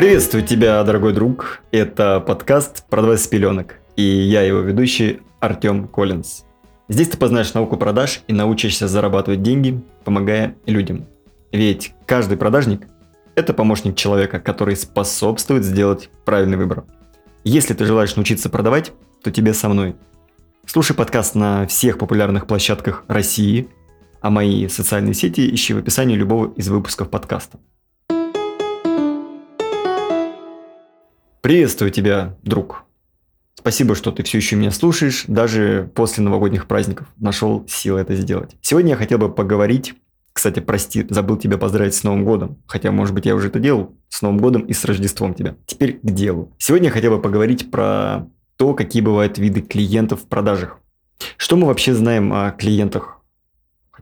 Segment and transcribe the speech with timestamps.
[0.00, 1.60] Приветствую тебя, дорогой друг.
[1.72, 3.80] Это подкаст «Продавай с пеленок».
[3.96, 6.44] И я его ведущий Артем Коллинз.
[6.88, 11.04] Здесь ты познаешь науку продаж и научишься зарабатывать деньги, помогая людям.
[11.52, 12.88] Ведь каждый продажник–
[13.34, 16.84] это помощник человека, который способствует сделать правильный выбор.
[17.44, 18.92] Если ты желаешь научиться продавать,
[19.22, 19.96] то тебе со мной.
[20.64, 23.68] Слушай подкаст на всех популярных площадках России,
[24.22, 27.58] а мои социальные сети ищи в описании любого из выпусков подкаста.
[31.40, 32.84] Приветствую тебя, друг.
[33.54, 38.56] Спасибо, что ты все еще меня слушаешь, даже после новогодних праздников нашел силы это сделать.
[38.60, 39.94] Сегодня я хотел бы поговорить,
[40.34, 43.96] кстати, прости, забыл тебя поздравить с Новым годом, хотя, может быть, я уже это делал,
[44.10, 45.56] с Новым годом и с Рождеством тебя.
[45.64, 46.52] Теперь к делу.
[46.58, 50.78] Сегодня я хотел бы поговорить про то, какие бывают виды клиентов в продажах.
[51.38, 53.19] Что мы вообще знаем о клиентах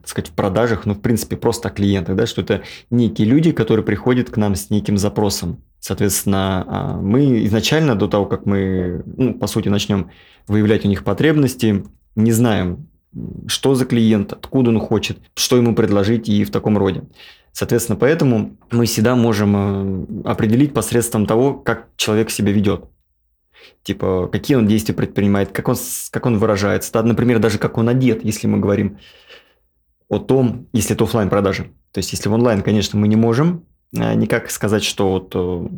[0.08, 3.84] сказать, в продажах, ну, в принципе, просто о клиентах, да, что это некие люди, которые
[3.84, 5.62] приходят к нам с неким запросом.
[5.80, 10.10] Соответственно, а, мы изначально, до того, как мы, ну, по сути, начнем
[10.46, 11.84] выявлять у них потребности,
[12.16, 12.88] не знаем,
[13.46, 17.04] что за клиент, откуда он хочет, что ему предложить и в таком роде.
[17.52, 19.56] Соответственно, поэтому мы всегда можем
[20.24, 22.84] э, определить посредством того, как человек себя ведет.
[23.82, 25.76] Типа, какие он действия предпринимает, как он,
[26.10, 26.92] как он выражается.
[26.92, 28.98] Да, например, даже как он одет, если мы говорим
[30.08, 31.70] о том, если это офлайн продажи.
[31.92, 33.64] То есть, если в онлайн, конечно, мы не можем
[33.96, 35.68] э, никак сказать, что вот э,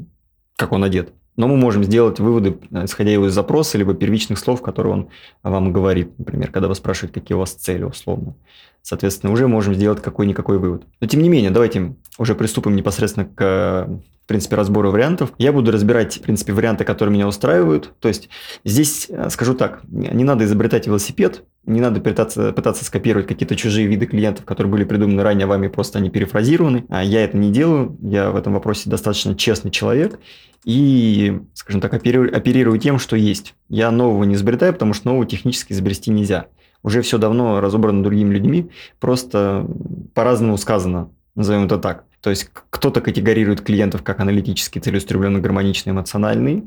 [0.56, 1.12] как он одет.
[1.36, 5.08] Но мы можем сделать выводы, э, исходя из запроса, либо первичных слов, которые он
[5.42, 6.18] вам говорит.
[6.18, 8.36] Например, когда вы спрашиваете, какие у вас цели условно.
[8.82, 10.84] Соответственно, уже можем сделать какой-никакой вывод.
[11.00, 15.32] Но тем не менее, давайте уже приступим непосредственно к принципе, разбору вариантов.
[15.38, 17.92] Я буду разбирать, в принципе, варианты, которые меня устраивают.
[17.98, 18.28] То есть
[18.64, 24.06] здесь, скажу так, не надо изобретать велосипед, не надо пытаться, пытаться скопировать какие-то чужие виды
[24.06, 26.84] клиентов, которые были придуманы ранее вами, просто они перефразированы.
[26.88, 30.20] А я это не делаю, я в этом вопросе достаточно честный человек
[30.64, 33.54] и, скажем так, оперирую, оперирую тем, что есть.
[33.68, 36.46] Я нового не изобретаю, потому что нового технически изобрести нельзя.
[36.84, 38.70] Уже все давно разобрано другими людьми,
[39.00, 39.66] просто
[40.14, 42.04] по-разному сказано, назовем это так.
[42.20, 46.64] То есть кто-то категорирует клиентов как аналитически целеустремленный, гармоничный, эмоциональный.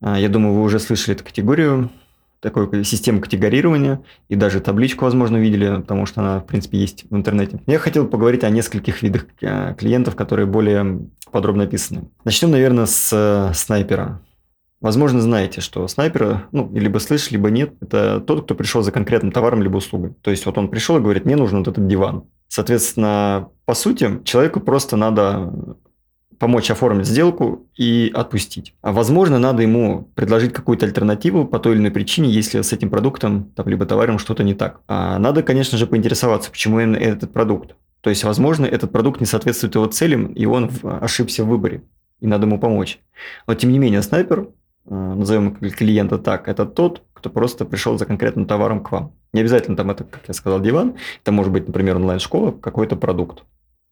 [0.00, 1.90] А, я думаю, вы уже слышали эту категорию
[2.42, 7.14] такой систему категорирования, и даже табличку, возможно, видели, потому что она, в принципе, есть в
[7.14, 7.62] интернете.
[7.68, 12.08] Я хотел поговорить о нескольких видах э, клиентов, которые более подробно описаны.
[12.24, 14.20] Начнем, наверное, с э, снайпера.
[14.82, 19.30] Возможно, знаете, что снайпер, ну, либо слышишь, либо нет, это тот, кто пришел за конкретным
[19.30, 20.14] товаром либо услугой.
[20.22, 22.24] То есть вот он пришел и говорит, мне нужен вот этот диван.
[22.48, 25.52] Соответственно, по сути, человеку просто надо
[26.40, 28.74] помочь оформить сделку и отпустить.
[28.82, 32.90] А возможно, надо ему предложить какую-то альтернативу по той или иной причине, если с этим
[32.90, 34.80] продуктом, там, либо товаром что-то не так.
[34.88, 37.76] А надо, конечно же, поинтересоваться, почему именно этот продукт.
[38.00, 41.84] То есть, возможно, этот продукт не соответствует его целям, и он ошибся в выборе,
[42.18, 42.98] и надо ему помочь.
[43.46, 44.48] Но, тем не менее, снайпер,
[44.84, 49.12] назовем клиента так, это тот, кто просто пришел за конкретным товаром к вам.
[49.32, 53.44] Не обязательно там это, как я сказал, диван, это может быть, например, онлайн-школа, какой-то продукт.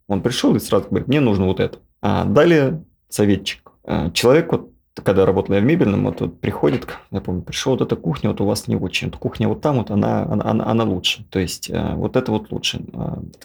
[0.09, 1.79] Он пришел и сразу говорит, мне нужно вот это.
[2.03, 3.71] А далее советчик.
[3.85, 7.83] А, человек, вот, когда работал я в мебельном, вот, вот приходит, я помню, пришел, вот
[7.83, 10.67] эта кухня вот у вас не очень, вот кухня вот там вот, она, она, она,
[10.67, 11.25] она лучше.
[11.31, 12.85] То есть, а, вот это вот лучше.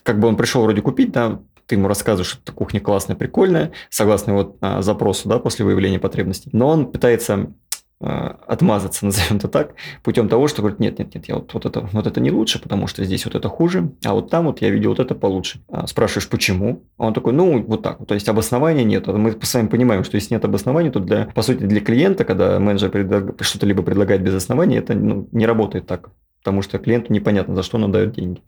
[0.01, 4.31] Как бы он пришел вроде купить, да, ты ему рассказываешь, что кухня классная, прикольная, согласно
[4.31, 6.49] его запросу, да, после выявления потребностей.
[6.53, 7.53] Но он пытается
[8.01, 11.65] Э, отмазаться, назовем это так, путем того, что говорит, нет, нет, нет, я вот, вот,
[11.65, 14.61] это, вот это не лучше, потому что здесь вот это хуже, а вот там вот
[14.61, 15.61] я видел вот это получше.
[15.69, 16.83] А спрашиваешь, почему?
[16.97, 18.05] А он такой, ну, вот так.
[18.05, 19.07] То есть обоснования нет.
[19.07, 22.59] Мы с вами понимаем, что если нет обоснований, то для, по сути, для клиента, когда
[22.59, 23.41] менеджер предлаг...
[23.41, 26.09] что-то либо предлагает без оснований, это ну, не работает так,
[26.39, 28.41] потому что клиенту непонятно, за что он дает деньги.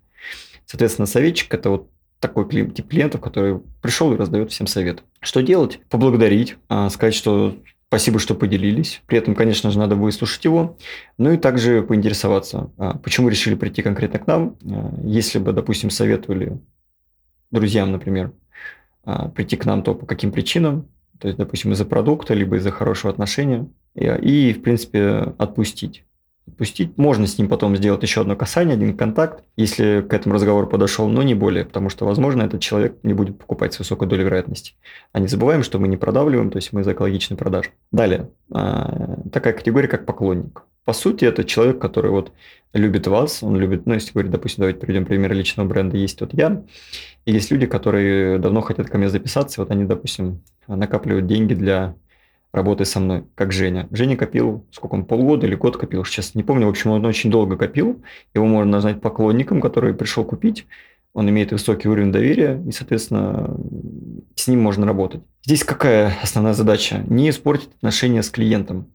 [0.66, 1.89] Соответственно, советчик– это вот
[2.19, 5.03] такой тип клиентов, который пришел и раздает всем совет.
[5.19, 5.79] Что делать?
[5.89, 7.55] Поблагодарить, а, сказать, что
[7.89, 9.01] Спасибо, что поделились.
[9.07, 10.77] При этом, конечно же, надо выслушать его.
[11.17, 14.57] Ну и также поинтересоваться, а, почему решили прийти конкретно к нам.
[14.69, 16.59] А, если бы, допустим, советовали
[17.50, 18.33] друзьям, например,
[19.33, 20.89] прийти к нам, то по каким причинам.
[21.18, 23.69] То есть, допустим, из-за продукта, либо из-за хорошего отношения.
[23.95, 26.03] И, в принципе, отпустить
[26.47, 26.97] отпустить.
[26.97, 31.07] Можно с ним потом сделать еще одно касание, один контакт, если к этому разговору подошел,
[31.07, 34.75] но не более, потому что, возможно, этот человек не будет покупать с высокой долей вероятности.
[35.11, 37.71] А не забываем, что мы не продавливаем, то есть мы за экологичный продаж.
[37.91, 40.63] Далее, а, такая категория, как поклонник.
[40.85, 42.31] По сути, это человек, который вот
[42.73, 46.33] любит вас, он любит, ну, если говорить, допустим, давайте приведем пример личного бренда, есть вот
[46.33, 46.63] я,
[47.25, 51.95] и есть люди, которые давно хотят ко мне записаться, вот они, допустим, накапливают деньги для
[52.51, 53.88] работы со мной, как Женя.
[53.91, 57.29] Женя копил, сколько он, полгода или год копил, сейчас не помню, в общем, он очень
[57.29, 58.01] долго копил,
[58.33, 60.65] его можно назвать поклонником, который пришел купить,
[61.13, 63.57] он имеет высокий уровень доверия, и, соответственно,
[64.35, 65.23] с ним можно работать.
[65.44, 67.03] Здесь какая основная задача?
[67.07, 68.88] Не испортить отношения с клиентом.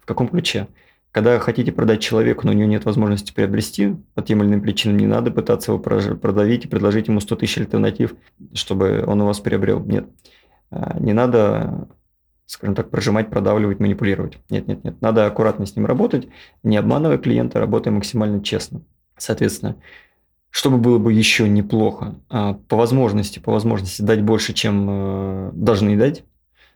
[0.00, 0.68] В каком ключе?
[1.10, 4.98] Когда хотите продать человеку, но у него нет возможности приобрести, по тем или иным причинам
[4.98, 8.14] не надо пытаться его продавить и предложить ему 100 тысяч альтернатив,
[8.52, 9.84] чтобы он у вас приобрел.
[9.84, 10.06] Нет.
[10.70, 11.88] А, не надо,
[12.48, 14.38] скажем так, прожимать, продавливать, манипулировать.
[14.48, 15.02] Нет, нет, нет.
[15.02, 16.28] Надо аккуратно с ним работать,
[16.62, 18.80] не обманывая клиента, работая максимально честно.
[19.18, 19.76] Соответственно,
[20.48, 25.94] чтобы было бы еще неплохо, а, по возможности, по возможности дать больше, чем э, должны
[25.98, 26.24] дать,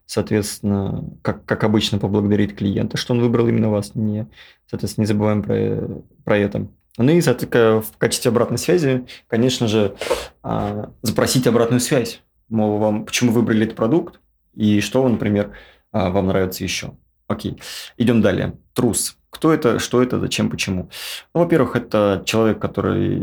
[0.04, 4.28] соответственно, как, как обычно, поблагодарить клиента, что он выбрал именно вас, не,
[4.68, 6.68] соответственно, не забываем про, про это.
[6.98, 9.96] Ну и, соответственно, в качестве обратной связи, конечно же,
[10.42, 12.20] а, запросить обратную связь.
[12.50, 14.20] Мол, вам, почему выбрали этот продукт
[14.54, 15.52] и что, например,
[15.92, 16.94] а, вам нравится еще.
[17.28, 17.60] Окей,
[17.96, 18.54] идем далее.
[18.74, 19.16] Трус.
[19.30, 20.90] Кто это, что это, зачем, почему?
[21.34, 23.16] Ну, во-первых, это человек, который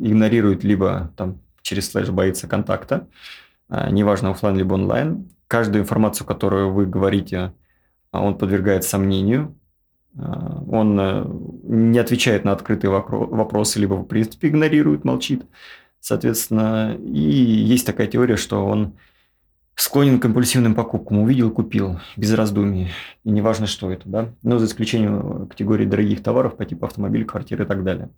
[0.00, 3.08] игнорирует либо там через слэш боится контакта,
[3.68, 7.52] а, неважно офлайн либо онлайн, каждую информацию, которую вы говорите,
[8.10, 9.54] а, он подвергает сомнению,
[10.16, 11.24] он э,
[11.62, 15.44] не отвечает на открытые вопросы, либо в принципе игнорирует, молчит.
[16.00, 18.94] Соответственно, и есть такая теория, что он
[19.80, 21.20] склонен к компульсивным покупкам.
[21.20, 22.90] Увидел, купил, без раздумий.
[23.24, 24.28] И неважно, что это, да.
[24.42, 28.10] Но за исключением категории дорогих товаров по типу автомобиль, квартиры и так далее.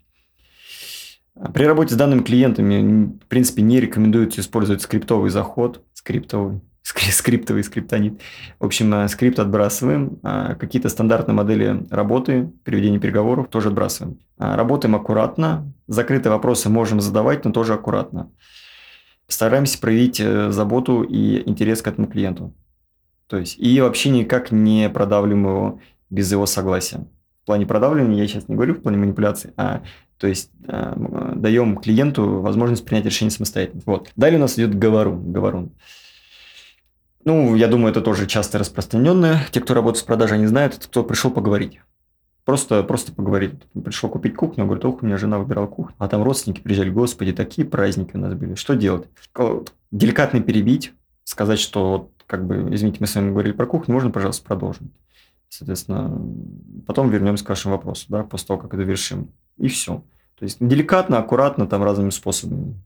[1.54, 8.20] При работе с данными клиентами, в принципе, не рекомендуется использовать скриптовый заход, скриптовый, скриптовый скриптонит.
[8.58, 10.18] В общем, э, скрипт отбрасываем.
[10.22, 14.18] А какие-то стандартные модели работы, переведения переговоров тоже отбрасываем.
[14.38, 15.72] А работаем аккуратно.
[15.86, 18.30] Закрытые вопросы можем задавать, но тоже аккуратно.
[19.31, 22.53] Стараемся проявить э, заботу и интерес к этому клиенту.
[23.29, 25.81] То есть, и вообще никак не продавливаем его
[26.11, 27.06] без его согласия.
[27.43, 29.82] В плане продавливания я сейчас не говорю в плане манипуляции, а
[30.19, 33.82] то есть э, даем клиенту возможность принять решение самостоятельно.
[33.87, 34.11] Вот.
[34.17, 35.32] Далее у нас идет говорун.
[35.32, 35.71] говорун.
[37.25, 39.47] Ну, я думаю, это тоже часто распространенное.
[39.53, 41.81] Те, кто работает с продажей, они знают, это кто пришел поговорить.
[42.44, 43.54] Просто, просто поговорить.
[43.84, 45.94] Пришел купить кухню, говорит, ох, у меня жена выбирала кухню.
[45.98, 48.54] А там родственники приезжали, господи, такие праздники у нас были.
[48.54, 49.06] Что делать?
[49.90, 50.92] Деликатно перебить,
[51.25, 54.90] сказать, что вот, как бы, извините, мы с вами говорили про кухню, можно, пожалуйста, продолжим.
[55.48, 56.20] Соответственно,
[56.87, 59.28] потом вернемся к вашему вопросу, да, после того, как это завершим.
[59.56, 60.02] И все.
[60.38, 62.76] То есть деликатно, аккуратно, там разными способами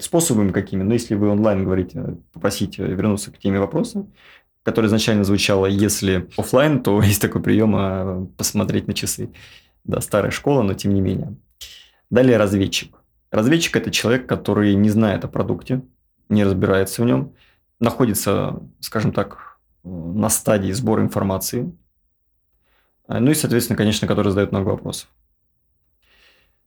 [0.00, 4.06] способами какими, но если вы онлайн говорите, попросите вернуться к теме вопроса,
[4.62, 9.30] которая изначально звучала, если офлайн, то есть такой прием а, посмотреть на часы.
[9.84, 11.36] Да, старая школа, но тем не менее.
[12.10, 12.96] Далее разведчик.
[13.30, 15.82] Разведчик– это человек, который не знает о продукте,
[16.28, 17.34] не разбирается в нем,
[17.80, 21.72] находится, скажем так, на стадии сбора информации,
[23.08, 25.08] ну и, соответственно, конечно, который задает много вопросов.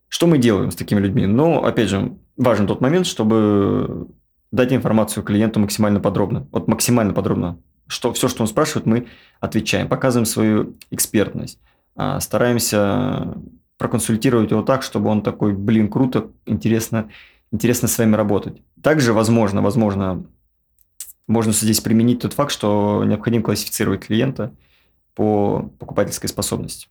[0.08, 1.26] Что мы делаем с такими людьми?
[1.26, 4.08] Ну, опять же, важен тот момент, чтобы
[4.52, 6.48] дать информацию клиенту максимально подробно.
[6.52, 7.60] Вот максимально подробно.
[7.92, 9.08] Что, все, что он спрашивает, мы
[9.42, 11.60] отвечаем, показываем свою экспертность.
[11.96, 13.36] А, стараемся
[13.78, 17.10] проконсультировать его так, чтобы он такой, блин, круто, интересно,
[17.52, 18.62] интересно с вами работать.
[18.82, 20.26] Также, возможно, возможно,
[21.28, 24.56] можно здесь применить тот факт, что необходимо классифицировать клиента
[25.14, 26.88] по покупательской способности.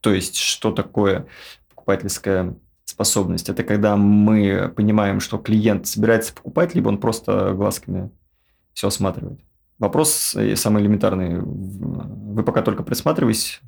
[0.00, 1.26] То есть, что такое
[1.70, 2.54] покупательская
[2.84, 3.48] способность.
[3.48, 8.10] Это когда мы понимаем, что клиент собирается покупать, либо он просто глазками
[8.74, 9.40] все осматривает.
[9.82, 11.40] Вопрос э, самый элементарный.
[11.40, 13.60] Вы пока только присматриваетесь.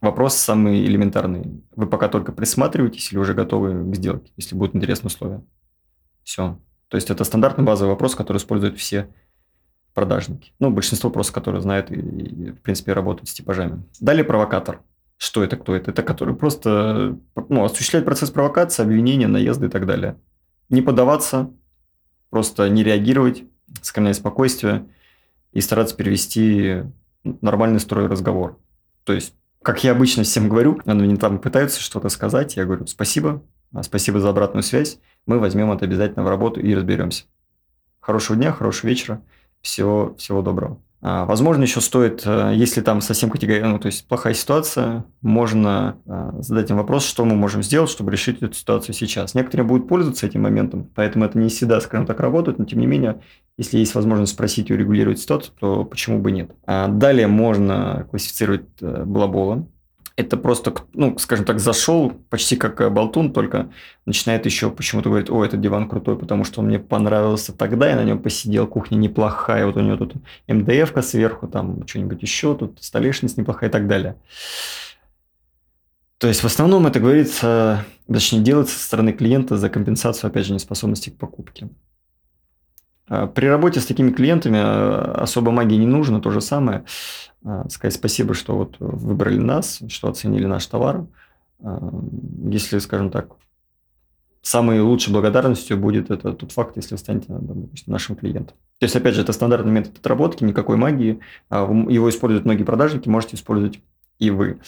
[0.00, 1.64] Вопрос самый элементарный.
[1.74, 5.42] Вы пока только присматриваетесь или уже готовы к сделке, если будут интересные условия.
[6.22, 6.60] Все.
[6.86, 9.12] То есть это стандартный базовый вопрос, который используют все
[9.94, 10.52] продажники.
[10.60, 13.82] Ну, большинство просто, которые знают и, и, в принципе, работают с типажами.
[13.98, 14.82] Далее провокатор.
[15.16, 15.90] Что это, кто это?
[15.90, 17.18] Это который просто
[17.48, 20.20] ну, осуществляет процесс провокации, обвинения, наезда и так далее.
[20.68, 21.50] Не поддаваться,
[22.30, 23.42] просто не реагировать,
[23.82, 24.86] сохранять спокойствие
[25.56, 26.82] и стараться перевести
[27.24, 28.58] нормальный строй разговор.
[29.04, 33.42] То есть, как я обычно всем говорю, они там пытаются что-то сказать, я говорю спасибо,
[33.72, 37.24] а, спасибо за обратную связь, мы возьмем это обязательно в работу и разберемся.
[38.00, 39.22] Хорошего дня, хорошего вечера,
[39.62, 40.78] всего, всего доброго.
[41.02, 45.98] А, возможно, еще стоит, э, если там совсем категория, ну, то есть плохая ситуация, можно
[46.06, 49.34] а, задать им вопрос, что мы можем сделать, чтобы решить эту ситуацию сейчас.
[49.34, 52.86] Некоторые будут пользоваться этим моментом, поэтому это не всегда, скажем так, работает, но тем не
[52.86, 53.20] менее,
[53.58, 56.50] если есть возможность спросить и урегулировать ситуацию, то почему бы нет.
[56.66, 59.66] А далее можно классифицировать э, балабола
[60.16, 63.70] это просто, ну, скажем так, зашел почти как э, болтун, только
[64.06, 67.96] начинает еще почему-то говорить, о, этот диван крутой, потому что он мне понравился тогда, я
[67.96, 70.14] на нем посидел, кухня неплохая, вот у него тут
[70.48, 74.16] МДФ-ка сверху, там что-нибудь еще, тут столешница неплохая и так далее.
[76.18, 80.54] То есть в основном это говорится, точнее делается со стороны клиента за компенсацию, опять же,
[80.54, 81.68] неспособности к покупке.
[83.08, 84.58] А, при работе с такими клиентами
[85.22, 86.84] особо магии не нужно, то же самое.
[87.68, 91.06] Сказать спасибо, что вот выбрали нас, что оценили наш товар.
[92.44, 93.36] Если, скажем так,
[94.42, 98.56] самой лучшей благодарностью будет это тот факт, если вы станете допустим, нашим клиентом.
[98.78, 101.20] То есть, опять же, это стандартный метод отработки, никакой магии.
[101.50, 103.80] Его используют многие продажники, можете использовать
[104.18, 104.60] и вы.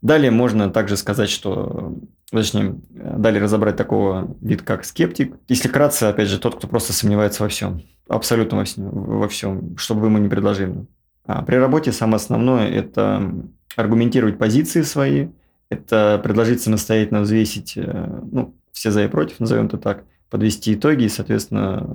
[0.00, 1.94] Далее можно также сказать, что,
[2.30, 5.36] точнее, далее разобрать такого вид, как скептик.
[5.48, 7.82] Если кратко, опять же, тот, кто просто сомневается во всем.
[8.08, 10.86] Абсолютно во всем, во всем что бы вы ему не предложили.
[11.24, 13.32] А при работе самое основное– это
[13.76, 15.28] аргументировать позиции свои,
[15.68, 21.04] это предложить самостоятельно взвесить э, ну, все за и против, назовем это так, подвести итоги
[21.04, 21.86] и, соответственно,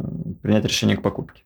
[0.41, 1.43] принять решение к покупке.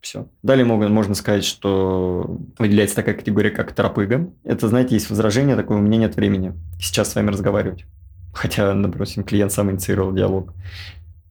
[0.00, 0.26] Все.
[0.42, 4.32] Далее можно, можно сказать, что выделяется такая категория, как тропыга.
[4.42, 7.84] Это, знаете, есть возражение такое, у меня нет времени сейчас с вами разговаривать.
[8.32, 10.52] Хотя, допустим, клиент сам инициировал диалог.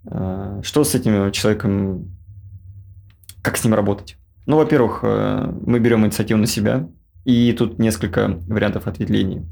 [0.05, 2.11] А, что с этим человеком,
[3.41, 4.17] как с ним работать?
[4.45, 6.87] Ну, во-первых, э, мы берем инициативу на себя,
[7.25, 9.45] и тут несколько вариантов ответвлений.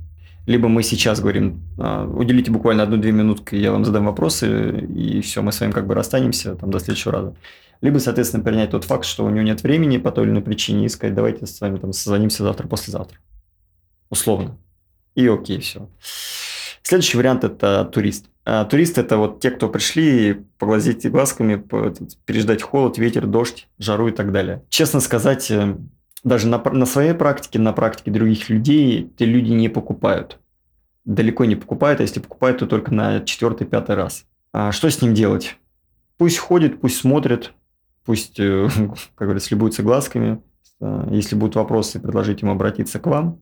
[0.48, 5.41] Либо мы сейчас говорим, «А, уделите буквально одну-две минутки, я вам задам вопросы, и все,
[5.41, 7.36] мы с вами как бы расстанемся там, до следующего раза
[7.82, 10.86] либо, соответственно, принять тот факт, что у него нет времени по той или иной причине,
[10.86, 13.18] и сказать, давайте с вами там созвонимся завтра, послезавтра.
[14.10, 14.58] Условно.
[15.15, 15.89] И окей, все.
[16.89, 18.31] Следующий вариант– это турист.
[18.46, 21.63] А турист– это вот те, кто пришли поглазеть глазками,
[22.25, 24.63] переждать холод, ветер, дождь, жару и так далее.
[24.69, 25.77] Честно сказать, э,
[26.24, 30.39] даже на, на своей практике, на практике других людей, те люди не покупают.
[31.05, 34.25] Далеко не покупают, а если покупают, то только на четвертый, пятый раз.
[34.51, 35.58] А что с ним делать?
[36.17, 37.53] Пусть ходит, пусть смотрит,
[38.03, 38.67] Пусть, э,
[39.15, 40.41] как говорится, любуются глазками.
[41.12, 43.41] Если будут вопросы, предложить ему обратиться к вам.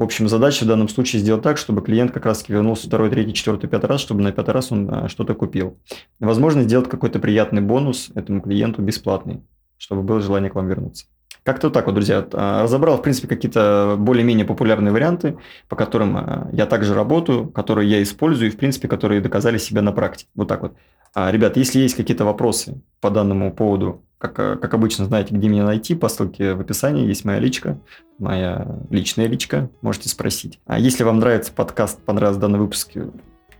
[0.00, 3.34] В общем, задача в данном случае сделать так, чтобы клиент как раз вернулся второй, третий,
[3.34, 5.78] четвертый, пятый раз, чтобы на пятый раз он а, что-то купил.
[6.20, 9.42] Возможно, сделать какой-то приятный бонус этому клиенту бесплатный,
[9.76, 11.04] чтобы было желание к вам вернуться.
[11.44, 12.26] Как-то вот так вот, друзья.
[12.32, 17.88] А, разобрал, в принципе, какие-то более-менее популярные варианты, по которым а, я также работаю, которые
[17.88, 20.28] я использую и, в принципе, которые доказали себя на практике.
[20.34, 20.74] Вот так вот.
[21.14, 25.48] А, ребят, если есть какие-то вопросы по данному поводу, как, э, как обычно, знаете, где
[25.48, 27.80] меня найти, по ссылке в описании есть моя личка,
[28.18, 30.60] моя личная личка, можете спросить.
[30.66, 32.92] А если вам нравится подкаст, понравился данный выпуск,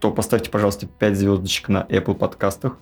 [0.01, 2.77] то поставьте, пожалуйста, 5 звездочек на Apple подкастах.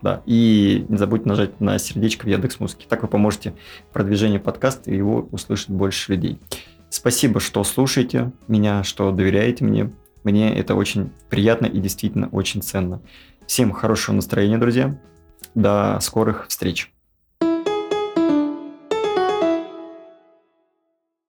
[0.00, 2.86] Да, и не забудьте нажать на сердечко в Яндекс Музыке.
[2.88, 3.54] Так вы поможете
[3.92, 6.38] продвижению подкаста, и его услышит больше людей.
[6.88, 9.92] Спасибо, что слушаете меня, что доверяете мне.
[10.24, 13.00] Мне это очень приятно и действительно очень ценно.
[13.46, 14.98] Всем хорошего настроения, друзья.
[15.54, 16.92] До скорых встреч.